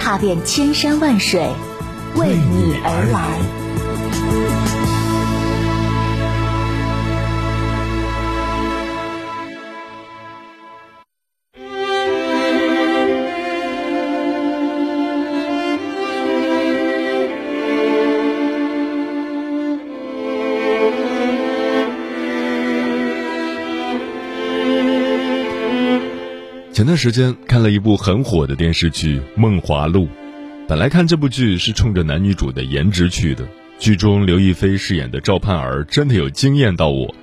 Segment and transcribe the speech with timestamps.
[0.00, 1.46] 踏遍千山万水，
[2.16, 3.59] 为你而来。
[26.80, 30.04] 前段时间看了一部很火的电视剧《梦华录》，
[30.66, 33.46] 本来看这部剧是冲着男女主的颜值去的。
[33.78, 37.14] 剧中刘亦菲饰演的赵盼儿真的有惊艳到我，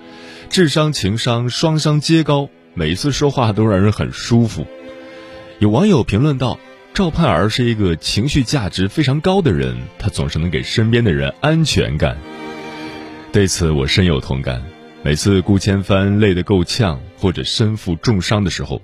[0.47, 4.67] 智商情商双商皆高，每一次说话都让人很舒服。
[5.57, 6.59] 有网友评论道
[6.93, 12.15] ：“赵盼儿是一个情绪价值非常高的人，她总是能给身边的人安全感。”
[13.33, 14.61] 对此我深有同感。
[15.03, 18.81] 每次顾千帆累得够呛或者身负重伤的时候，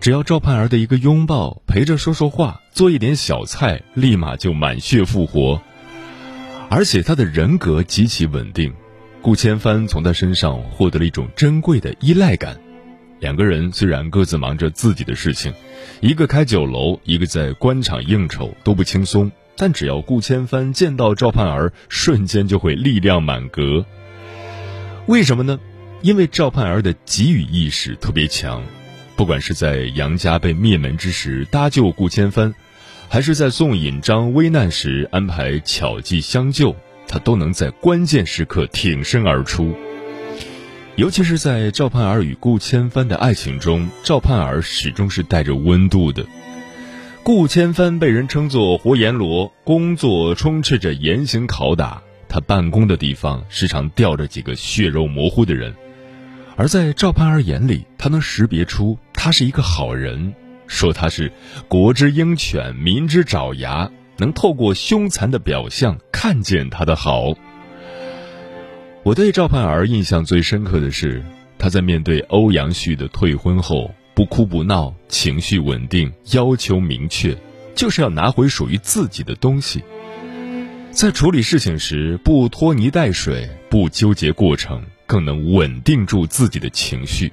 [0.00, 5.60] 只要赵盼儿的一个拥抱，陪着说说话，做一点小菜，立马就满血复活。
[6.68, 8.72] 而且他的人格极其稳定，
[9.20, 12.56] 顾千帆从他身上获得了一种珍贵的依赖感。
[13.20, 15.52] 两个人虽然各自忙着自己的事情，
[16.00, 19.32] 一个开酒楼，一个在官场应酬，都不轻松。
[19.56, 23.84] 但只要顾千帆见到赵盼儿，瞬间就会力量满格。
[25.06, 25.60] 为什么呢？
[26.00, 28.62] 因为赵盼儿的给予意识特别强，
[29.16, 32.54] 不管是在杨家被灭门之时搭救顾千帆，
[33.08, 36.74] 还是在宋引章危难时安排巧计相救，
[37.06, 39.74] 他都能在关键时刻挺身而出。
[40.96, 46.24] 尤其是在赵盼儿与顾千帆的爱情中，赵盼儿始终是带着温度的。
[47.22, 52.02] 顾千帆被人称作活阎罗，工作充斥着严刑拷打。
[52.34, 55.72] 他办公的地方时常吊着几个血肉模糊的人，
[56.56, 60.34] 而在赵盼儿眼里，他能识别出他是一个好人，
[60.66, 61.30] 说他是
[61.68, 67.34] 国之鹰犬，民之爪牙，能透过凶残的表象看见他的好。
[69.04, 71.24] 我对赵盼儿印象最深刻的是，
[71.56, 77.36] 他在面对欧阳旭的退婚后，不哭不闹，情绪稳定，要求明确，
[77.76, 79.84] 就是要拿回属于自己的东西。
[80.94, 87.32] 在处理事情时，不拖泥带水，不纠结过程，更能稳定住自己的情绪，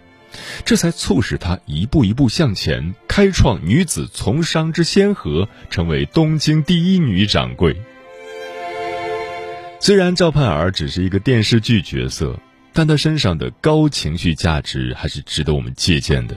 [0.66, 7.79] 这才促使她一步一步向前，开创女子从商之先河，成为东京第一女掌柜。
[9.79, 12.39] 虽然赵盼儿只是一个电视剧角色，
[12.73, 16.35] 但她身上的高情绪价值还是值得我们借鉴的。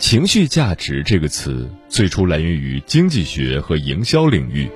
[0.00, 4.68] 情绪价值这个词最初来源于经济学和营销领域。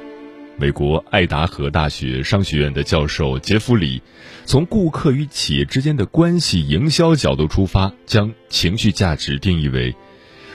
[0.59, 4.01] 美国爱达荷大学商学院的教授杰弗里，
[4.47, 9.95] 从顾客与企业之间的关系营销角度出发，将情绪价值定义为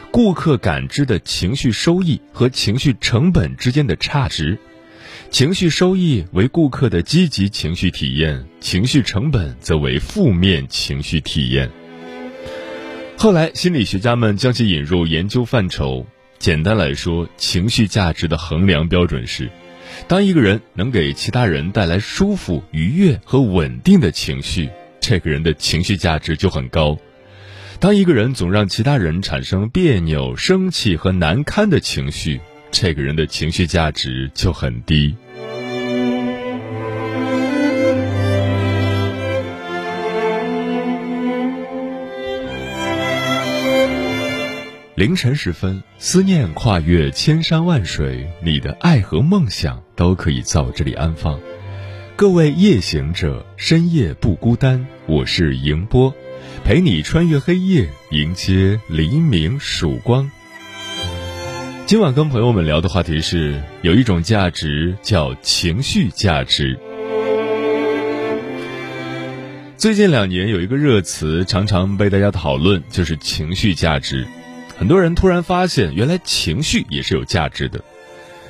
[0.10, 4.58] 顾客感知的情绪收益和情绪成本之间的差值。
[5.30, 11.70] 情绪收益为顾客的积极情绪体验，情绪成本则为负面情绪体验。
[13.18, 16.08] 后来，心理学家们将其引入研究范畴。
[16.40, 19.48] 简单来说，情绪价值的衡量标准是。
[20.08, 24.70] 当一个人能给其他人带来舒服、愉悦和稳定的情绪，
[25.00, 26.98] 这个人的情绪价值就很高；
[27.80, 32.40] 当一个人总让其他人产生别扭、生气和难堪的情绪，
[32.72, 35.16] 这个人的情绪价值就很低。
[45.02, 51.40] 凌晨时分，思念跨越千山万水，你的爱和梦想都可以在我这里安放。
[52.16, 56.14] 各位夜行者，深夜不孤单，我是迎波，
[56.64, 60.30] 陪你穿越黑夜，迎接黎明曙光。
[61.88, 66.80] 今晚跟朋友们聊的话题是，有一种价值叫情绪价值。
[69.78, 74.28] 最近两年有一个热词，常常被大家讨论，就是情绪价值。
[74.82, 77.84] 很多人突然发现，原来情绪也是有价值的。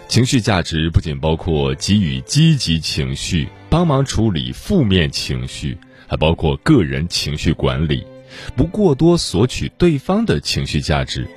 [0.08, 8.06] 情绪价值不仅包括给予积极情绪、帮忙处理负面情绪，还包括个人情绪管理，
[8.56, 11.28] 不过多索取对方的情绪价值。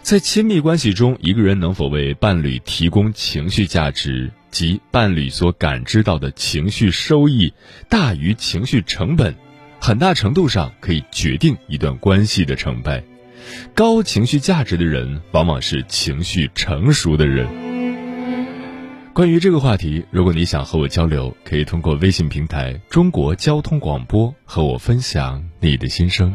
[0.00, 7.52] 在亲密关系中，一个人能否为伴侣提供情绪价值，及伴侣所感知到的情绪收益
[7.90, 9.34] 大于情绪成本，
[9.78, 13.04] 很大程度上可以决定一段关系的成败。
[13.74, 17.46] 高情绪价值的人，往往是情绪成熟的人。
[19.12, 26.32] 关于这个话题，如果你想和我交流，可以通过微信平台“中国交通广播”和我分享你的心声。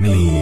[0.00, 0.41] 你？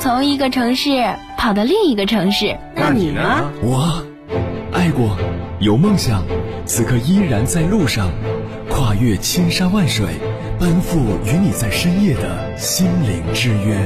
[0.00, 2.56] 从一个城市跑到另一个城市。
[2.74, 3.20] 那你呢？
[3.62, 4.02] 我
[4.72, 5.14] 爱过，
[5.58, 6.24] 有梦想，
[6.64, 8.10] 此刻依然在路上，
[8.70, 10.06] 跨越千山万水，
[10.58, 13.76] 奔赴与你在深夜的心灵之约。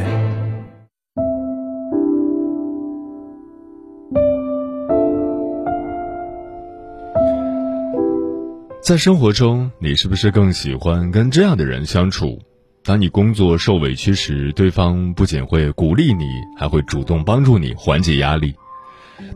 [8.81, 12.38] 在生活中，你是不是更喜欢跟这样的人相处？
[12.84, 18.52] 当你工作受委屈时，对方不仅会鼓励你，还会主动帮助你缓解压力；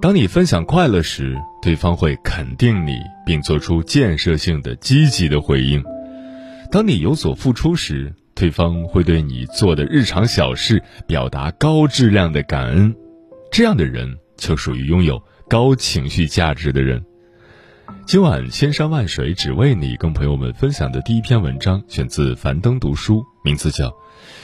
[0.03, 5.81] 当你分享快乐时，对方会肯定你，并做出建设性的积极的回应；
[6.71, 12.95] 当你有所付出时，对方会对你做的日常小事表达高质量的感恩。
[13.51, 15.19] 这样的人就属于拥有
[15.49, 17.03] 高情绪价值的人。
[18.09, 23.89] 今晚千山万水只为你，跟朋友们分享的第一篇文章选自樊登读书，名字叫《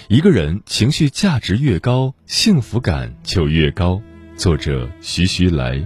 [0.06, 3.94] 一个人情绪价值越高，幸福感就越高》，
[4.36, 5.82] 作者徐徐来。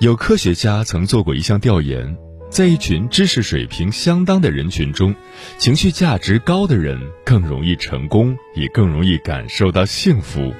[0.00, 2.14] 有科学家曾做过一项调研。
[2.54, 5.12] 在一群知识水平相当的人群中，
[5.58, 10.54] 情绪价值高的人更容易成功，也更容易感受到幸福。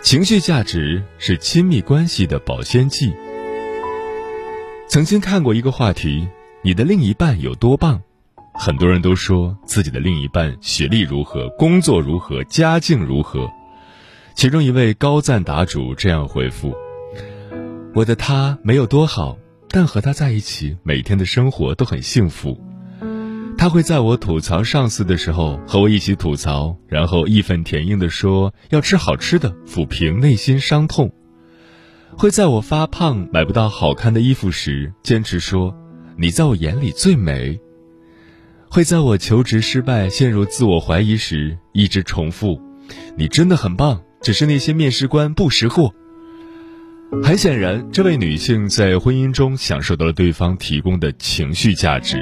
[0.00, 3.12] 情绪价值是亲密关系的保鲜剂。
[4.88, 6.26] 曾经看过一个话题：
[6.62, 8.00] 你的另一半有多棒？
[8.54, 13.46] 很多人都说自己的另一半学历如何，工作如何，家境如何。
[14.34, 16.74] 其中一位高赞答主这样回复
[17.94, 19.36] ：“我的他没有多好。”
[19.70, 22.58] 但和他在一起，每天的生活都很幸福。
[23.56, 31.12] 他会在我吐槽上司的时候和我一起吐槽，然后义愤填膺地说要吃好吃的，抚平内心伤痛。
[32.16, 35.76] 会在我发胖买不到好看的衣服时，坚持说
[36.16, 37.60] 你在我眼里最美。
[38.70, 42.60] 会在我求职失败、陷入自我怀疑时，一直重复
[43.16, 45.92] 你真的很棒，只是那些面试官不识货。
[47.22, 52.18] 很显然，这位女性在婚姻中享受到了对方提供的情绪价值。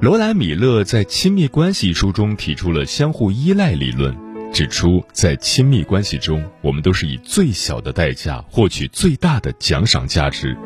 [0.00, 4.16] 罗兰·米勒在《亲密关系》一书中提出了相互依赖理论，
[4.52, 10.56] 指出在亲密关系中，我们都是以最小的代价获取最大的奖赏价值，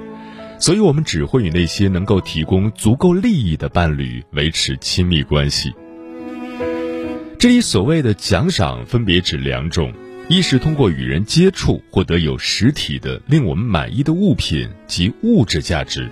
[0.61, 5.73] 所以我们只会与那些能够提供足够利益的伴侣维持亲密关系。
[7.37, 9.93] 这里所谓的奖赏，分别指两种。
[10.31, 16.07] 一是通过与人接触获得有实体的令我们满意的物品及物质价值；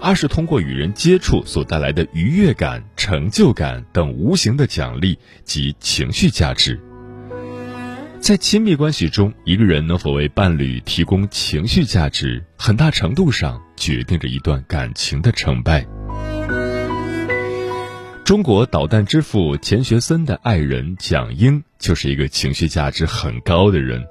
[0.00, 6.80] 二是通过与人接触所带来的愉悦感、成就感等无形的奖励及情绪价值。
[8.18, 15.86] 在亲密关系中，一个人能否为伴侣提供情绪价值，很大程度上决定着一段感情的成败。
[18.24, 24.02] 中国导弹之父钱学森的爱人蒋英就是一个情绪价值很高的人。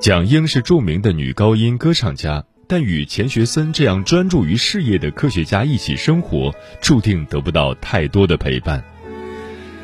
[0.00, 6.50] 蒋英是著名的女高音歌唱家，但与钱学森这样专注于事业的科学家一起生活，
[6.80, 8.82] 注定得不到太多的陪伴。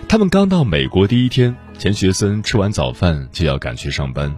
[0.08, 4.34] 他们刚到美国第一天，钱学森吃完早饭就要赶去上班。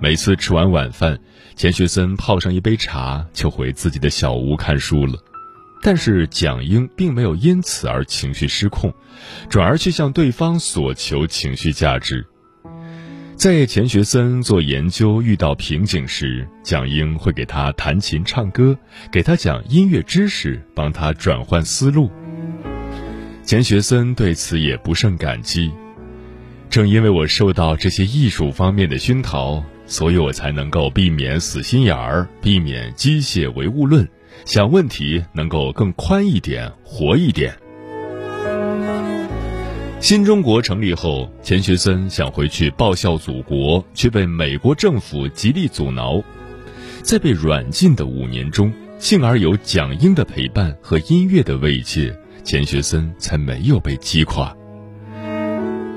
[0.00, 1.18] 每次吃完晚饭，
[1.54, 5.18] 钱学森泡上一杯茶，就回自己的小屋看书了。
[5.82, 8.92] 但是蒋英并没有因此而情绪失控，
[9.48, 12.26] 转而去向对方索求情绪价值。
[13.36, 18.76] 在钱学森做研究遇到瓶颈时，蒋英会给他弹琴唱歌，
[19.12, 22.10] 给他讲音乐知识，帮他转换思路。
[23.44, 25.70] 钱学森对此也不胜感激。
[26.68, 34.06] 正因为我受到这些艺术方面的熏陶，所以我才能够避免死心眼儿，避免机械唯物论，
[34.44, 37.54] 想问题能够更宽一点，活一点。
[40.00, 46.22] 新中国成立后，钱学森想回去报效祖国，却被美国政府极力阻挠。
[47.02, 54.54] 在被软禁的五年中，幸而有蒋英的陪伴和音乐的慰藉，钱学森才没有被击垮。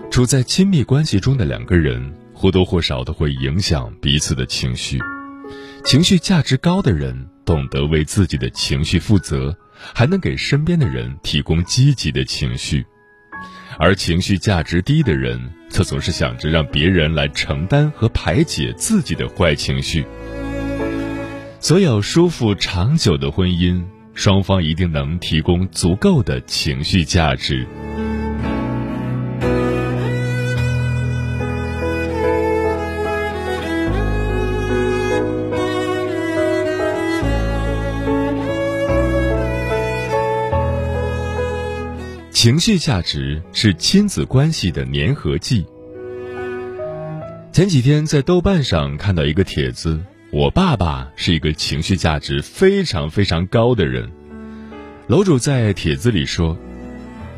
[0.10, 5.00] 处在亲密关系中的两个人，或多或少的会影响彼此的情绪。
[5.86, 9.56] 情绪价值高的人，懂得为自己的情绪负责，
[9.94, 12.86] 还能给身边的人提供积极的情绪。
[13.78, 20.06] 而情绪价值低的人，则总是想着让别人来承担和排解自己的坏情绪。
[21.60, 23.84] 所有舒服长久的婚姻，
[24.14, 27.66] 双方一定能提供足够的情绪价值。
[42.42, 45.64] 情绪价值是亲子关系的粘合剂。
[47.52, 54.12] 前几天在豆瓣上看到一个帖子，我爸爸是一个情绪价值非常非常高的人。
[55.06, 56.58] 楼主在帖子里说，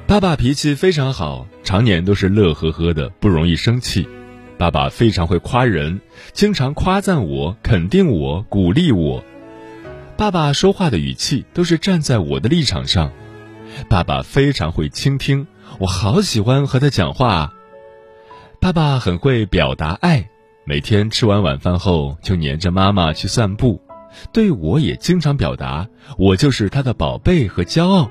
[0.07, 4.07] 爸爸脾气非常好，常年都是乐呵呵的，不容易生气。
[4.57, 6.00] 爸爸非常会夸人，
[6.31, 9.22] 经常夸赞我、肯定我、鼓励我。
[10.15, 13.12] 爸爸说话的语气都是站在我的立场上。
[13.89, 15.47] 爸爸非常会倾听，
[15.79, 17.53] 我好喜欢和他讲话。
[18.59, 20.29] 爸爸很会表达爱，
[20.65, 23.81] 每天吃完晚饭后就黏着妈妈去散步，
[24.31, 25.87] 对我也经常表达
[26.17, 28.09] 我就是他的宝贝和骄傲。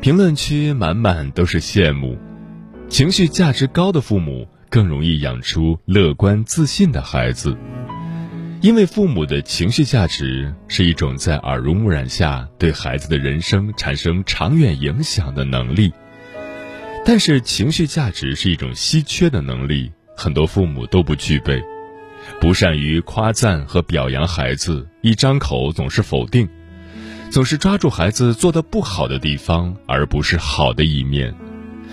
[0.00, 2.18] 评论区满满都是羡慕，
[2.88, 7.56] 情绪价值高的父母更容易养出乐观自信的孩子。
[8.64, 15.92] 因为父母的情绪价值是一种在耳濡目染下对孩子的人生产生长远影响的能力，
[17.04, 21.62] 但是情绪价值是一种稀缺的能力，很多父母都不具备，
[22.40, 26.48] 不善于夸赞和表扬孩子，一张口总是否定，
[27.28, 31.34] 总是抓住孩子做的不好的地方，而不是好的一面，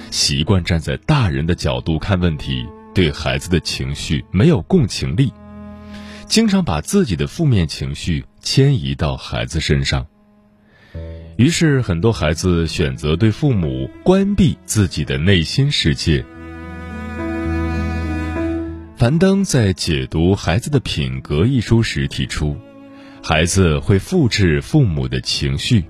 [0.09, 5.33] 习惯站在大人的角度看问题，对孩子的情绪没有共情力。
[6.31, 10.07] 经常把自己的负面情绪迁移到孩子身上，
[11.35, 16.23] 于是很多孩子选择对父母关闭自己的内心世界。
[18.95, 22.55] 樊登在解读《孩子的品格》一书时提出，
[23.21, 25.83] 孩子会复制父母的情绪。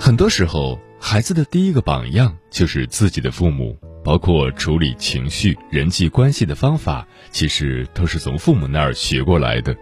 [0.00, 3.76] 很多时候，孩子的第一个榜样就是自己的父母。
[4.08, 9.76] 包括处理情绪、人际关系的方法，其实都是从父母那儿学过来的。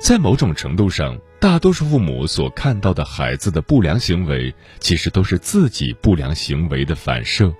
[0.00, 7.52] 在某种程度上，大多数父母所看到的孩子的不良行为，其实都是自己不良行为的反射。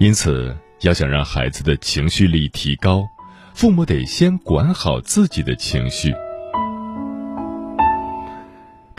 [0.00, 3.08] 因此，要想让孩子的情绪力提高，
[3.54, 6.12] 父母得先管好自己的情绪。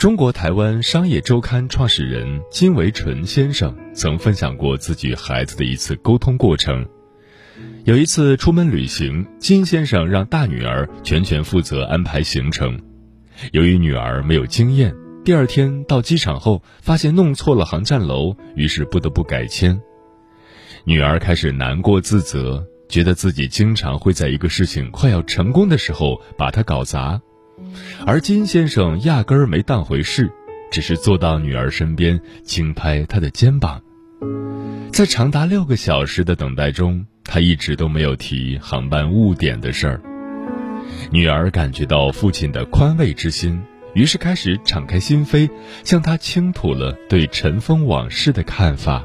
[0.00, 6.88] 中国台湾商业周刊创始人金维纯先生曾分享过自己孩子的一次沟通过程。
[7.84, 12.80] 有一次出门旅行，金先生让大女儿全权负责安排行程。
[13.52, 19.78] 由于女儿没有经验，第二天到机场后发现弄错了航站楼，于是不得不改签。
[20.84, 27.20] 女儿开始难过自责，觉得自己经常会在一个事情快要成功的时候把它搞砸。
[28.06, 30.30] 而金先生压根儿没当回事，
[30.70, 33.80] 只是坐到女儿身边，轻拍她的肩膀。
[34.92, 40.00] 在长达六个小时的等待中，他一直都没有提航班误点的事儿。
[41.10, 43.62] 女儿感觉到父亲的宽慰之心，
[43.94, 45.48] 于是开始敞开心扉，
[45.84, 49.04] 向他倾吐了对尘封往事的看法。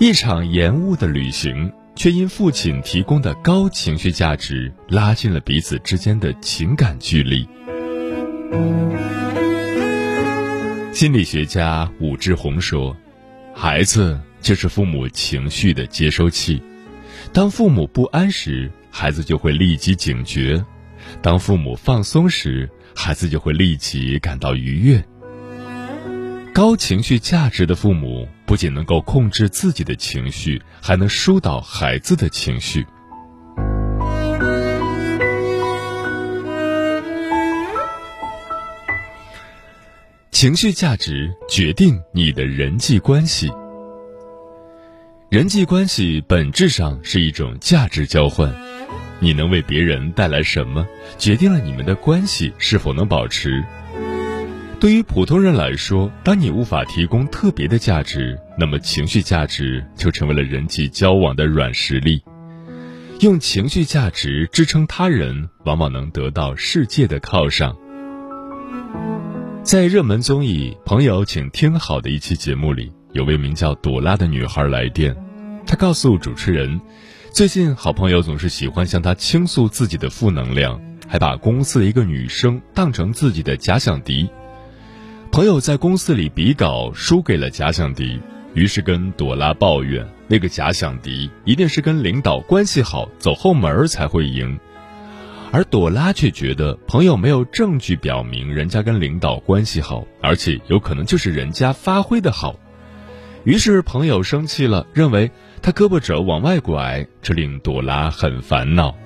[0.00, 1.72] 一场延误的旅行。
[1.98, 7.44] 却因父亲提供的高情绪价值，拉近了彼此之间的情感距离。
[10.92, 12.96] 心理学家武志红说
[13.52, 16.62] ：“孩子就是父母情绪的接收器，
[17.32, 20.64] 当父母不安时，孩子就会立即警觉；
[21.20, 25.04] 当父母放松时，孩子就会立即感到愉悦。”
[26.58, 32.84] 高情绪价值的父母不仅能够控制自己的情绪，还能疏导孩子的情绪。
[40.32, 43.48] 情绪价值决定你的人际关系。
[45.28, 48.52] 人际关系本质上是一种价值交换，
[49.20, 50.84] 你能为别人带来什么，
[51.18, 53.64] 决定了你们的关系是否能保持。
[54.80, 62.22] 对于普通人来说，当你无法提供特别的价值，那么情绪价值就成为了人际交往的软实力。
[63.18, 67.76] 用情绪价值支撑他人，往往能得到世界的犒赏。
[69.64, 75.16] 在热门综艺《朋友，请听好》的一期节目里，有位名叫朵拉的女孩来电，
[75.66, 76.80] 她告诉主持人，
[77.32, 84.30] 最近好朋友总是喜欢向她倾诉自己的负能量，还把公司的一个女生当成自己的假想敌。
[85.30, 88.18] 朋友在公司里比稿输给了假想敌，
[88.54, 94.58] 于是跟朵拉抱怨那个假想敌一定是跟领导关系好，走后门才会赢。
[95.52, 102.56] 而朵拉却觉得朋友没有证据表明人家跟领导关系好，而且有可能就是人家发挥的好。
[103.44, 105.30] 于是朋友生气了，认为
[105.62, 108.96] 他胳膊肘往外拐，这令朵拉很烦恼。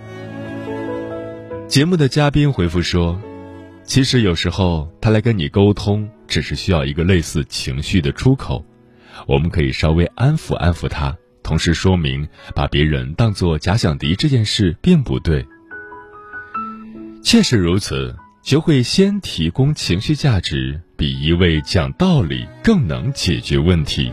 [1.69, 3.21] 节目的嘉宾回复说。
[3.85, 8.65] 其实有时候他来跟你沟通，只是需要一个类似情绪的出口，
[9.27, 15.45] 我们可以稍微安抚安抚他，同时说明把别人当作假想敌这件事并不对。
[17.23, 24.11] 确实如此，学会先提供情绪价值，比一味讲道理更能解决问题。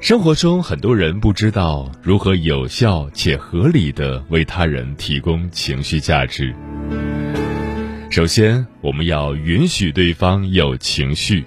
[0.00, 6.54] 生活中，很多人不知道如何有效且合理的为他人提供情绪价值。
[8.08, 11.44] 首先，我们要允许对方有情绪。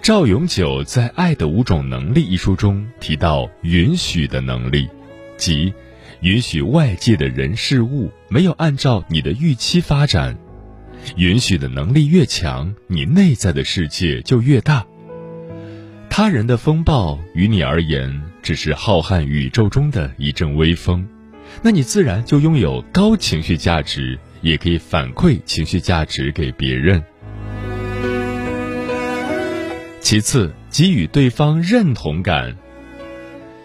[0.00, 4.88] 赵永久在《爱的五种能力》一书中提到，允许的能力，
[5.36, 5.74] 即
[6.22, 10.34] 允许外界的人事物没有按照你的预期发展。
[11.16, 14.86] 允许的能力越强，你内在的世界就越大。
[16.10, 21.08] 他人的风暴于你而言只是浩瀚宇宙中的一阵微风，
[21.62, 24.18] 那你自然就拥有高情绪价值。
[24.42, 27.02] 也可以反馈情绪价值给别人。
[30.00, 32.56] 其次，给予对方认同感。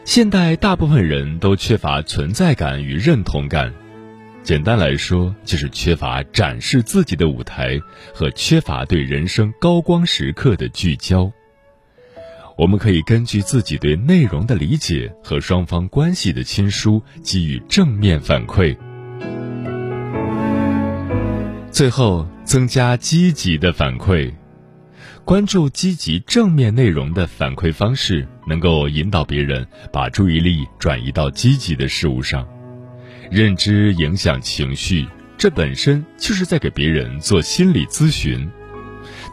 [0.04, 3.74] 现代大部分人都缺乏存在感与认同感，
[4.44, 7.80] 简单来说，就是缺乏展示自己的舞台
[8.14, 11.32] 和缺乏对人生高光时刻的聚焦。
[12.58, 18.76] 我们可以根据自己对内容的理解和双方关系的亲疏，给予正面反馈。
[21.70, 24.32] 最后，增加积极的反馈，
[25.26, 32.48] 关注积极正面内容的反馈方式，能够引导别人把注意力转移到积极的事物上。
[33.30, 35.06] 认知影响情绪，
[35.38, 38.50] 这本身就是在给别人做心理咨询，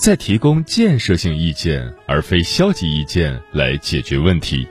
[0.03, 4.67] 在提供建设性意见而非消极意见来解决问题。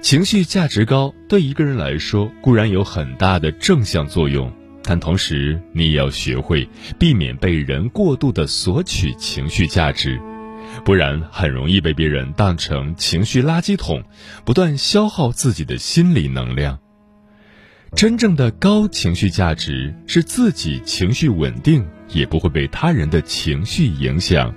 [0.00, 4.50] 情绪价值高，对一个人来说固然有很大的正向作用。
[4.82, 6.66] 但同时，你也要学会
[6.98, 10.18] 避免被人过度的索取情绪价值，
[10.82, 14.02] 不然很容易被别人当成情绪垃圾桶，
[14.46, 16.78] 不断消耗自己的心理能量。
[17.96, 24.52] 真正的高情绪价值是自己情绪稳定，也不会被他人的情绪影响。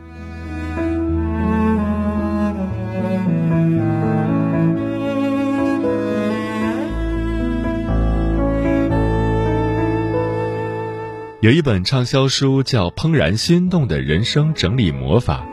[11.41, 15.47] 有一本畅销书叫《怦然心动的人生整理魔法》，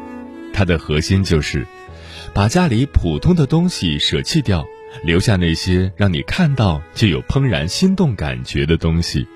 [0.54, 1.66] 它的核心就是，
[2.32, 4.64] 把家里普通的东西舍弃掉，
[5.02, 9.26] 留下那些让你看到就有怦然心动感觉的东西。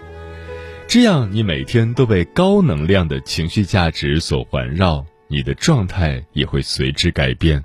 [0.87, 7.62] 这样，你每天都被高能量的情绪价值所环绕，你的状态也会随之改变。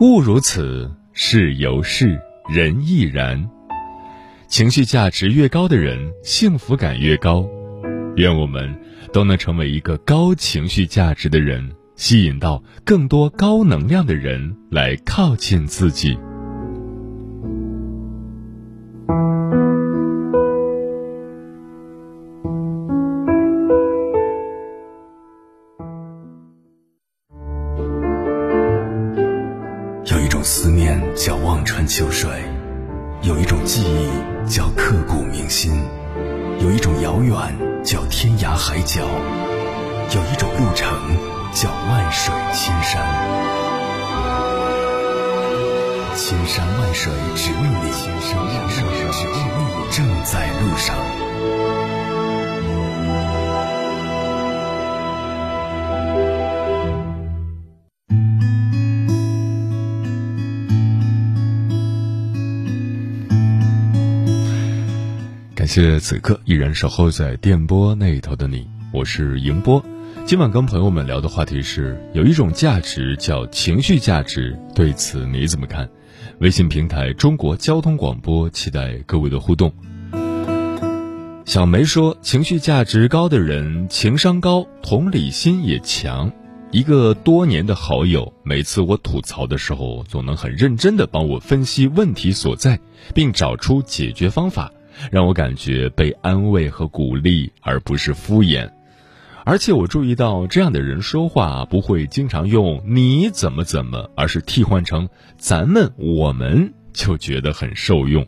[0.00, 3.48] 物如此，事犹是，人亦然。
[4.48, 7.48] 情绪价值越高的人，幸福感越高。
[8.16, 8.76] 愿我们
[9.12, 16.18] 都能成为一个高情绪价值的人，吸引到更多高能量的人来靠近自己。
[65.64, 69.82] 感谢此刻依然守候在电波那头的你，我是迎波。
[70.26, 75.88] 今晚跟朋友们聊的话题是，有一种价值叫情绪价值，对此你怎么看？
[76.40, 79.72] 微信平台中国交通广播，期待各位的互动。
[81.46, 86.30] 小梅说，情绪价值高的人情商高，同理心也强。
[86.72, 92.78] 一个多年的好友，每次我吐槽的时候，总能很认真的帮我分析问题所在，
[93.14, 94.70] 并找出解决方法，
[95.10, 98.70] 让我感觉被安慰和鼓励，而不是敷衍。
[99.44, 108.26] 而且我注意到，这样的人说话不会经常用“你怎么怎么”，而是替换成“咱们”“我们”，就觉得很受用。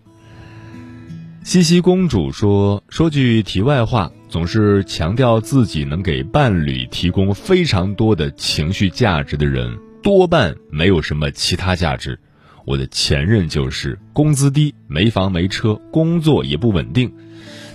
[1.42, 12.18] 西西公主说：“说句题外话。”总是强调自己能给伴侣提供非常多的情绪价值的人，多半没有什么其他价值。
[12.66, 17.12] 我的前任就是工资低、没房没车、工作也不稳定，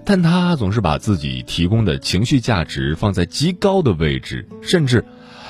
[0.03, 5.05] 但他总是把自己提供的情绪价值放在极高的位置，甚至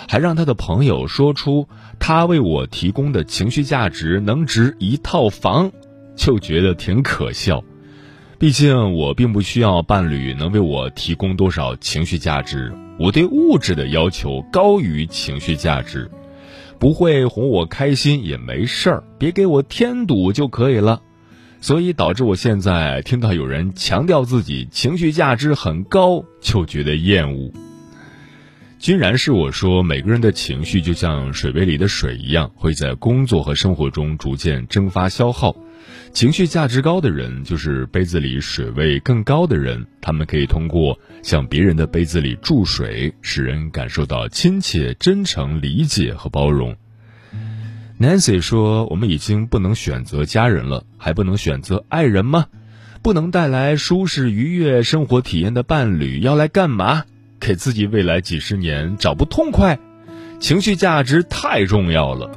[0.08, 1.68] 还让他的朋友说出
[2.00, 5.72] 他为我提供的情绪价值能值一套房，
[6.16, 7.64] 就觉得挺可笑。
[8.38, 16.10] 毕竟我并不需要伴侣能为我提供多少情绪价值，我对物质的要求高于情绪价值，
[16.82, 21.04] 不会哄我开心也没事儿，别给我添堵就可以了。
[21.60, 27.54] 所以导致我现在听到有人强调自己情绪价值很高，就觉得厌恶。
[28.80, 35.56] 居然是我说，每个人的情绪就像水杯里的水一样，会在工作和生活中逐渐蒸发消耗。
[36.14, 39.86] 情绪价值高的人，就是杯子里水位更高的人。
[40.02, 46.76] 他们可以通过向别人的杯子里注水，使人感受到亲切、真诚、理解和包容。
[48.00, 52.48] Nancy 说：“我们已经不能选择家人了，还不能选择爱人吗？
[53.04, 57.04] 不能带来舒适愉悦生活体验的伴侣，要来干嘛？
[57.40, 59.80] 给自己未来几十年找不痛快？
[60.40, 62.32] 情绪价值太重要了。”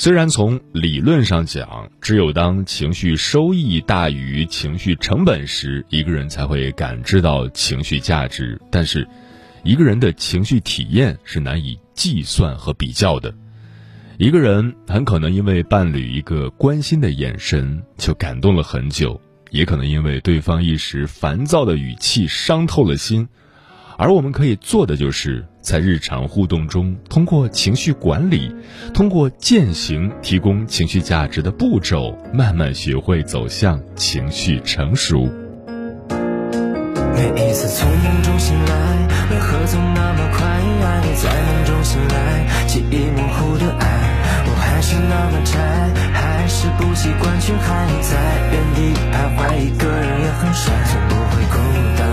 [0.00, 8.58] 虽然从理论上讲，只有当情绪收益大于情绪成本时，一个人才会感知到情绪价值。
[8.70, 9.06] 但是，
[9.62, 13.34] 一个人的情绪体验是难以计算和比较的。
[14.16, 23.28] 一个人很可能因为伴侣一个关心的眼神就感动了很久，也可能因为对方一时烦躁的语气伤透了心。
[24.00, 28.50] 而我们可以做的，就是在日常互动中，通过情绪管理，
[28.94, 35.28] 通过践行提供情绪价值的步骤，慢慢学会走向情绪成熟。
[37.14, 40.48] 每一次从梦中醒来，为何总那么快？
[41.22, 43.84] 在梦中醒来，记忆模糊的爱，
[44.46, 45.60] 我还是那么宅，
[46.14, 48.16] 还是不习惯却还在
[48.50, 51.58] 原地徘徊，一个人也很帅，从不会孤
[51.98, 52.08] 单，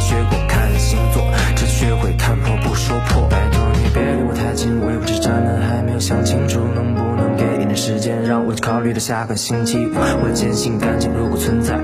[0.00, 1.22] 学过看星座，
[1.54, 3.28] 只学会看破不说破。
[3.28, 9.92] 拜托你别离我太近，我也不是渣男，还没有想清楚，能不能给一点时间，让我去考虑到下个星期五。
[9.94, 11.76] 我坚信感情如果存在，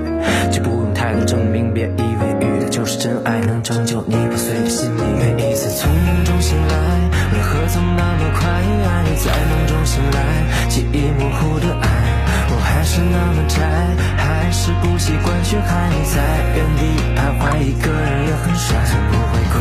[0.51, 5.03] 就不用太多证明，别以为遇的就是真爱，能拯救你破碎的心灵。
[5.37, 6.75] 每一次从梦中醒来。
[7.33, 8.47] 为何总那么快？
[8.49, 10.19] 爱在梦中醒来，
[10.69, 11.87] 记忆模糊的爱，
[12.49, 13.59] 我还是那么宅，
[14.17, 16.15] 还是不习惯，却还在
[16.55, 16.81] 原地
[17.15, 17.43] 徘徊。
[17.59, 18.77] 一个人也很帅，
[19.11, 19.55] 不会哭，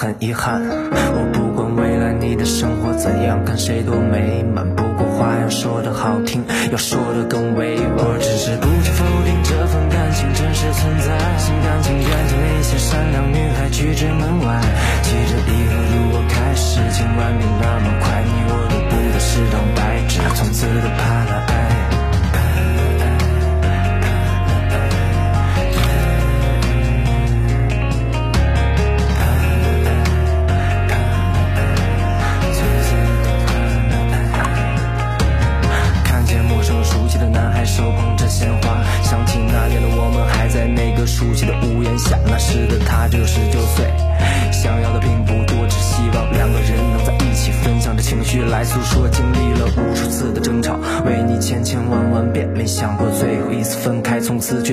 [0.00, 0.62] 很遗憾。
[0.64, 4.64] 我不管未来你的生活怎样，看谁多美满。
[4.74, 7.84] 不过话要说的好听，要说的更委婉。
[7.98, 14.64] 我只是不去否定这份感情真实存在，心甘情愿将那些善良女孩拒之门外。
[15.04, 16.80] 记着以后如果开始，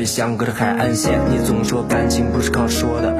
[0.08, 1.20] 相隔着海岸线。
[1.30, 3.14] 你总说感情不是靠说的，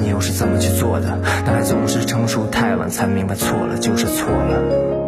[0.00, 1.18] 你又是怎么去做的？
[1.44, 5.03] 男孩总是成熟太晚，才明白错了就是错了。